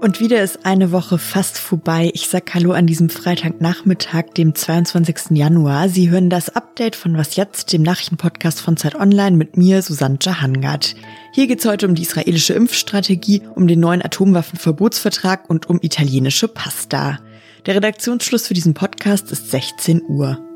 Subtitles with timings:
[0.00, 2.10] Und wieder ist eine Woche fast vorbei.
[2.14, 5.36] Ich sag Hallo an diesem Freitagnachmittag, dem 22.
[5.36, 5.90] Januar.
[5.90, 10.18] Sie hören das Update von Was Jetzt, dem Nachrichtenpodcast von Zeit Online mit mir, Susanne
[10.22, 10.94] Jahangard.
[11.34, 17.18] Hier geht's heute um die israelische Impfstrategie, um den neuen Atomwaffenverbotsvertrag und um italienische Pasta.
[17.66, 20.47] Der Redaktionsschluss für diesen Podcast ist 16 Uhr.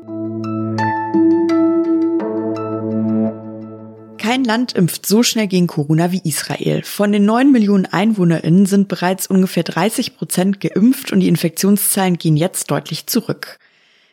[4.23, 6.81] Kein Land impft so schnell gegen Corona wie Israel.
[6.83, 12.37] Von den 9 Millionen EinwohnerInnen sind bereits ungefähr 30 Prozent geimpft und die Infektionszahlen gehen
[12.37, 13.59] jetzt deutlich zurück.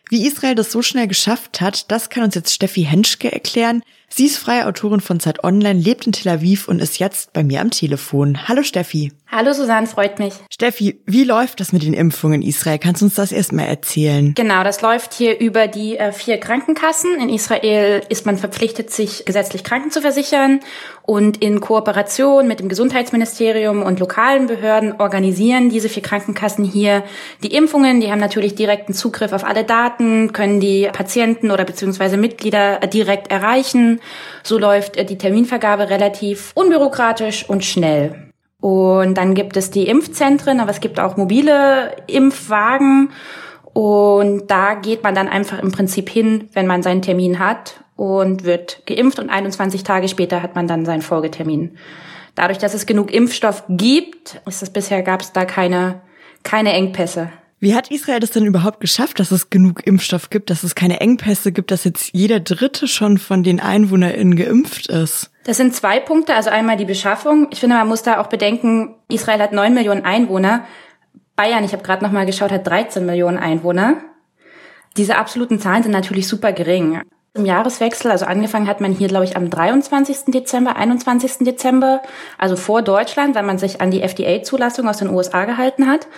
[0.09, 3.84] Wie Israel das so schnell geschafft hat, das kann uns jetzt Steffi Henschke erklären.
[4.12, 7.45] Sie ist freie Autorin von Zeit Online, lebt in Tel Aviv und ist jetzt bei
[7.45, 8.48] mir am Telefon.
[8.48, 9.12] Hallo Steffi.
[9.32, 10.34] Hallo Susanne, freut mich.
[10.51, 12.80] Steffi, wie läuft das mit den Impfungen in Israel?
[12.80, 14.34] Kannst du uns das erstmal erzählen?
[14.34, 17.20] Genau, das läuft hier über die äh, vier Krankenkassen.
[17.20, 20.59] In Israel ist man verpflichtet, sich gesetzlich Kranken zu versichern
[21.02, 27.04] und in Kooperation mit dem Gesundheitsministerium und lokalen Behörden organisieren diese vier Krankenkassen hier
[27.45, 28.01] die Impfungen.
[28.01, 33.30] Die haben natürlich direkten Zugriff auf alle Daten, können die Patienten oder beziehungsweise Mitglieder direkt
[33.30, 33.99] erreichen.
[34.43, 38.30] So läuft äh, die Terminvergabe relativ unbürokratisch und schnell.
[38.60, 43.10] Und dann gibt es die Impfzentren, aber es gibt auch mobile Impfwagen.
[43.73, 48.45] Und da geht man dann einfach im Prinzip hin, wenn man seinen Termin hat und
[48.45, 51.76] wird geimpft und 21 Tage später hat man dann seinen Folgetermin.
[52.34, 56.01] Dadurch, dass es genug Impfstoff gibt, ist es bisher gab es da keine,
[56.43, 57.30] keine Engpässe.
[57.62, 61.00] Wie hat Israel das denn überhaupt geschafft, dass es genug Impfstoff gibt, dass es keine
[61.00, 65.30] Engpässe gibt, dass jetzt jeder Dritte schon von den EinwohnerInnen geimpft ist?
[65.44, 66.34] Das sind zwei Punkte.
[66.34, 67.48] Also einmal die Beschaffung.
[67.50, 70.64] Ich finde, man muss da auch bedenken, Israel hat neun Millionen Einwohner.
[71.36, 73.98] Bayern, ich habe gerade noch mal geschaut, hat 13 Millionen Einwohner.
[74.97, 77.03] Diese absoluten Zahlen sind natürlich super gering.
[77.34, 80.32] Im Jahreswechsel, also angefangen hat man hier, glaube ich, am 23.
[80.32, 81.38] Dezember, 21.
[81.41, 82.00] Dezember,
[82.38, 86.08] also vor Deutschland, weil man sich an die FDA-Zulassung aus den USA gehalten hat.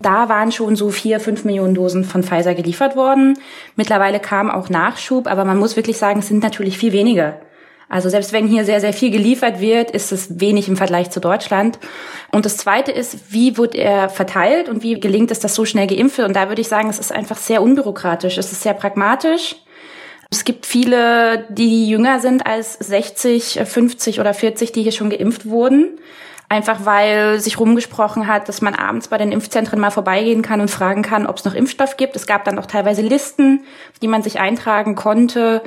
[0.00, 3.38] Da waren schon so vier, fünf Millionen Dosen von Pfizer geliefert worden.
[3.76, 7.40] Mittlerweile kam auch Nachschub, aber man muss wirklich sagen, es sind natürlich viel weniger.
[7.88, 11.20] Also selbst wenn hier sehr, sehr viel geliefert wird, ist es wenig im Vergleich zu
[11.20, 11.78] Deutschland.
[12.32, 15.86] Und das Zweite ist, wie wird er verteilt und wie gelingt es, dass so schnell
[15.86, 16.26] geimpft wird?
[16.28, 18.38] Und da würde ich sagen, es ist einfach sehr unbürokratisch.
[18.38, 19.56] Es ist sehr pragmatisch.
[20.30, 25.46] Es gibt viele, die jünger sind als 60, 50 oder 40, die hier schon geimpft
[25.46, 26.00] wurden.
[26.48, 30.70] Einfach weil sich rumgesprochen hat, dass man abends bei den Impfzentren mal vorbeigehen kann und
[30.70, 32.14] fragen kann, ob es noch Impfstoff gibt.
[32.14, 33.64] Es gab dann auch teilweise Listen,
[34.00, 35.62] die man sich eintragen konnte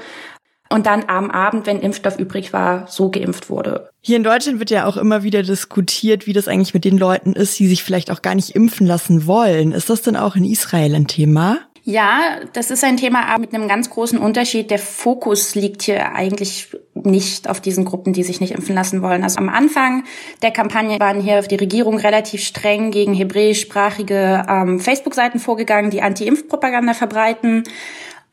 [0.69, 3.89] und dann am Abend, wenn Impfstoff übrig war, so geimpft wurde.
[4.01, 7.33] Hier in Deutschland wird ja auch immer wieder diskutiert, wie das eigentlich mit den Leuten
[7.33, 9.71] ist, die sich vielleicht auch gar nicht impfen lassen wollen.
[9.71, 11.57] Ist das denn auch in Israel ein Thema?
[11.89, 14.69] Ja, das ist ein Thema aber mit einem ganz großen Unterschied.
[14.69, 19.23] Der Fokus liegt hier eigentlich nicht auf diesen Gruppen, die sich nicht impfen lassen wollen.
[19.23, 20.03] Also am Anfang
[20.43, 26.03] der Kampagne waren hier auf die Regierung relativ streng gegen hebräischsprachige ähm, Facebook-Seiten vorgegangen, die
[26.03, 27.63] Anti-Impfpropaganda verbreiten.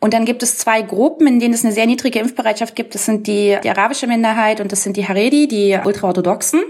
[0.01, 2.95] Und dann gibt es zwei Gruppen, in denen es eine sehr niedrige Impfbereitschaft gibt.
[2.95, 6.63] Das sind die, die arabische Minderheit und das sind die Haredi, die ultraorthodoxen.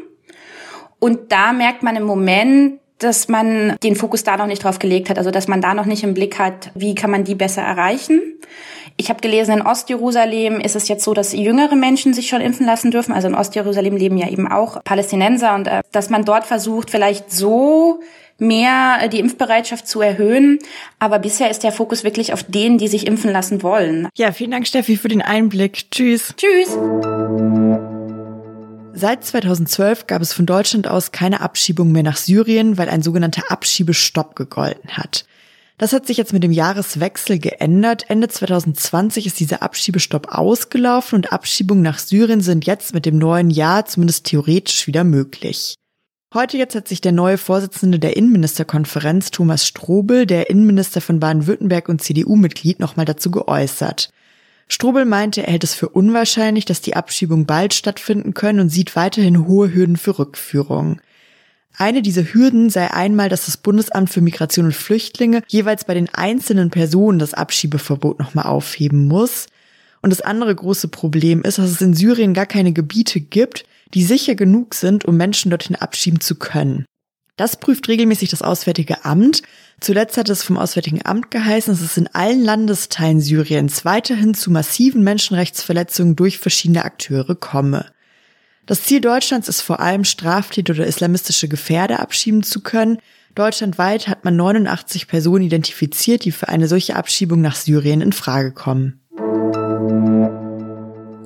[1.00, 5.11] Und da merkt man im Moment, dass man den Fokus da noch nicht drauf gelegt
[5.11, 7.62] hat, also dass man da noch nicht im Blick hat, wie kann man die besser
[7.62, 8.21] erreichen.
[8.97, 12.65] Ich habe gelesen, in Ostjerusalem ist es jetzt so, dass jüngere Menschen sich schon impfen
[12.65, 13.12] lassen dürfen.
[13.12, 17.31] Also in Ostjerusalem leben ja eben auch Palästinenser und äh, dass man dort versucht, vielleicht
[17.31, 18.01] so
[18.39, 20.59] mehr äh, die Impfbereitschaft zu erhöhen.
[20.99, 24.09] Aber bisher ist der Fokus wirklich auf denen, die sich impfen lassen wollen.
[24.17, 25.91] Ja, vielen Dank, Steffi, für den Einblick.
[25.91, 26.34] Tschüss.
[26.37, 26.78] Tschüss.
[28.99, 33.51] Seit 2012 gab es von Deutschland aus keine Abschiebung mehr nach Syrien, weil ein sogenannter
[33.51, 35.27] Abschiebestopp gegolten hat.
[35.77, 38.09] Das hat sich jetzt mit dem Jahreswechsel geändert.
[38.09, 43.51] Ende 2020 ist dieser Abschiebestopp ausgelaufen und Abschiebungen nach Syrien sind jetzt mit dem neuen
[43.51, 45.75] Jahr zumindest theoretisch wieder möglich.
[46.33, 51.91] Heute jetzt hat sich der neue Vorsitzende der Innenministerkonferenz, Thomas Strobel, der Innenminister von Baden-Württemberg
[51.91, 54.09] und CDU-Mitglied, nochmal dazu geäußert.
[54.69, 58.97] Strobel meinte, er hält es für unwahrscheinlich, dass die Abschiebungen bald stattfinden können und sieht
[58.97, 61.01] weiterhin hohe Hürden für Rückführung.
[61.78, 66.13] Eine dieser Hürden sei einmal, dass das Bundesamt für Migration und Flüchtlinge jeweils bei den
[66.13, 69.47] einzelnen Personen das Abschiebeverbot nochmal aufheben muss.
[70.01, 74.04] Und das andere große Problem ist, dass es in Syrien gar keine Gebiete gibt, die
[74.04, 76.86] sicher genug sind, um Menschen dorthin abschieben zu können.
[77.36, 79.42] Das prüft regelmäßig das Auswärtige Amt.
[79.78, 84.50] Zuletzt hat es vom Auswärtigen Amt geheißen, dass es in allen Landesteilen Syriens weiterhin zu
[84.50, 87.84] massiven Menschenrechtsverletzungen durch verschiedene Akteure komme.
[88.65, 92.98] Das Ziel Deutschlands ist vor allem, Straftäter oder islamistische Gefährder abschieben zu können.
[93.34, 98.53] Deutschlandweit hat man 89 Personen identifiziert, die für eine solche Abschiebung nach Syrien in Frage
[98.53, 99.03] kommen.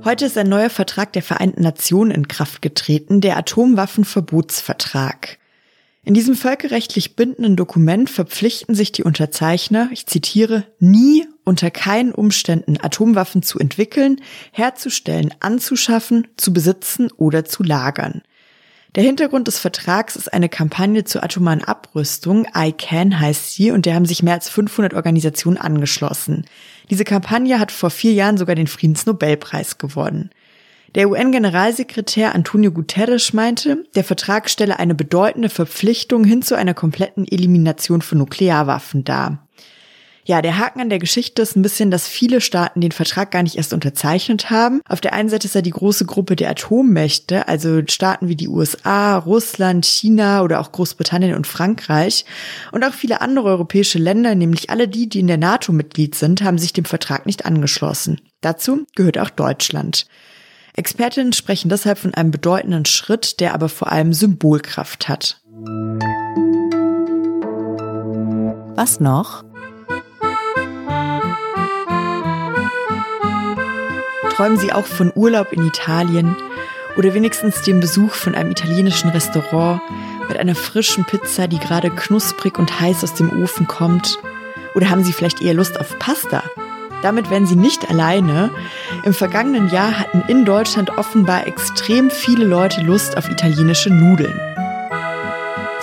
[0.04, 5.38] Heute ist ein neuer Vertrag der Vereinten Nationen in Kraft getreten, der Atomwaffenverbotsvertrag.
[6.02, 12.78] In diesem völkerrechtlich bindenden Dokument verpflichten sich die Unterzeichner, ich zitiere, nie unter keinen Umständen
[12.80, 14.20] Atomwaffen zu entwickeln,
[14.50, 18.22] herzustellen, anzuschaffen, zu besitzen oder zu lagern.
[18.96, 22.46] Der Hintergrund des Vertrags ist eine Kampagne zur atomaren Abrüstung.
[22.56, 26.46] ICANN heißt sie und der haben sich mehr als 500 Organisationen angeschlossen.
[26.88, 30.30] Diese Kampagne hat vor vier Jahren sogar den Friedensnobelpreis gewonnen.
[30.96, 37.28] Der UN-Generalsekretär Antonio Guterres meinte, der Vertrag stelle eine bedeutende Verpflichtung hin zu einer kompletten
[37.30, 39.46] Elimination von Nuklearwaffen dar.
[40.24, 43.42] Ja, der Haken an der Geschichte ist ein bisschen, dass viele Staaten den Vertrag gar
[43.42, 44.80] nicht erst unterzeichnet haben.
[44.88, 48.48] Auf der einen Seite ist da die große Gruppe der Atommächte, also Staaten wie die
[48.48, 52.26] USA, Russland, China oder auch Großbritannien und Frankreich.
[52.72, 56.42] Und auch viele andere europäische Länder, nämlich alle die, die in der NATO Mitglied sind,
[56.42, 58.20] haben sich dem Vertrag nicht angeschlossen.
[58.40, 60.06] Dazu gehört auch Deutschland.
[60.74, 65.40] Expertinnen sprechen deshalb von einem bedeutenden Schritt, der aber vor allem Symbolkraft hat.
[68.76, 69.44] Was noch?
[74.30, 76.34] Träumen Sie auch von Urlaub in Italien
[76.96, 79.82] oder wenigstens dem Besuch von einem italienischen Restaurant
[80.28, 84.18] mit einer frischen Pizza, die gerade knusprig und heiß aus dem Ofen kommt?
[84.74, 86.42] Oder haben Sie vielleicht eher Lust auf Pasta?
[87.02, 88.50] Damit wären Sie nicht alleine.
[89.04, 94.38] Im vergangenen Jahr hatten in Deutschland offenbar extrem viele Leute Lust auf italienische Nudeln.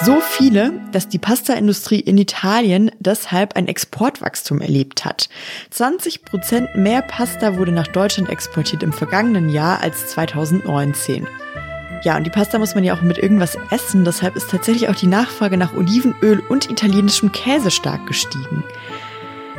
[0.04, 5.30] So viele, dass die Pastaindustrie in Italien deshalb ein Exportwachstum erlebt hat.
[5.72, 11.28] 20 Prozent mehr Pasta wurde nach Deutschland exportiert im vergangenen Jahr als 2019.
[12.04, 14.96] Ja, und die Pasta muss man ja auch mit irgendwas essen, deshalb ist tatsächlich auch
[14.96, 18.64] die Nachfrage nach Olivenöl und italienischem Käse stark gestiegen.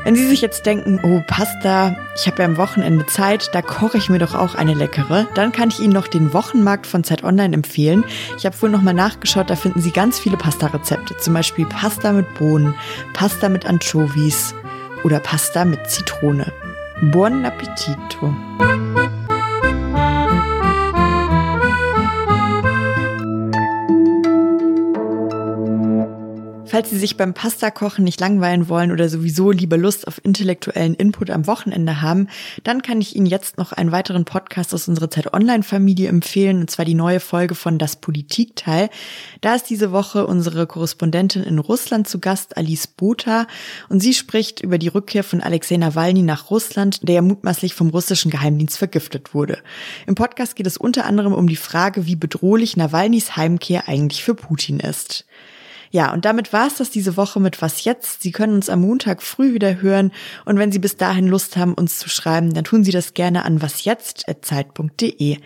[0.08, 3.98] Wenn Sie sich jetzt denken, oh Pasta, ich habe ja am Wochenende Zeit, da koche
[3.98, 7.24] ich mir doch auch eine leckere, dann kann ich Ihnen noch den Wochenmarkt von Zeit
[7.24, 8.06] Online empfehlen.
[8.38, 12.32] Ich habe wohl nochmal nachgeschaut, da finden Sie ganz viele Pasta-Rezepte, zum Beispiel Pasta mit
[12.38, 12.74] Bohnen,
[13.12, 14.54] Pasta mit Anchovies
[15.04, 16.50] oder Pasta mit Zitrone.
[17.02, 18.34] Buon appetito!
[26.70, 31.30] Falls Sie sich beim Pastakochen nicht langweilen wollen oder sowieso lieber Lust auf intellektuellen Input
[31.30, 32.28] am Wochenende haben,
[32.62, 36.70] dann kann ich Ihnen jetzt noch einen weiteren Podcast aus unserer Zeit Online-Familie empfehlen, und
[36.70, 38.90] zwar die neue Folge von Das Politikteil.
[39.40, 43.46] Da ist diese Woche unsere Korrespondentin in Russland zu Gast, Alice Botha,
[43.88, 47.88] und sie spricht über die Rückkehr von Alexei Nawalny nach Russland, der ja mutmaßlich vom
[47.88, 49.58] russischen Geheimdienst vergiftet wurde.
[50.06, 54.34] Im Podcast geht es unter anderem um die Frage, wie bedrohlich Nawalnys Heimkehr eigentlich für
[54.34, 55.24] Putin ist.
[55.90, 58.22] Ja, und damit war es das diese Woche mit Was jetzt?
[58.22, 60.12] Sie können uns am Montag früh wieder hören
[60.44, 63.44] und wenn Sie bis dahin Lust haben, uns zu schreiben, dann tun Sie das gerne
[63.44, 65.38] an wasjetzt.zeit.de.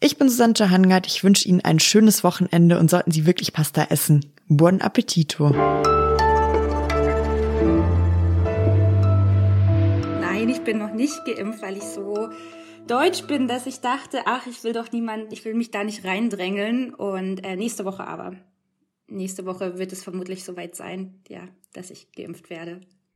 [0.00, 3.86] Ich bin Susanne Hangard, ich wünsche Ihnen ein schönes Wochenende und sollten Sie wirklich Pasta
[3.90, 4.24] essen.
[4.48, 5.50] Buon appetito!
[10.20, 12.30] Nein, ich bin noch nicht geimpft, weil ich so
[12.86, 16.04] deutsch bin, dass ich dachte, ach, ich will doch niemand, ich will mich da nicht
[16.04, 18.32] reindrängeln und äh, nächste Woche aber
[19.06, 22.80] nächste Woche wird es vermutlich soweit sein, ja, dass ich geimpft werde.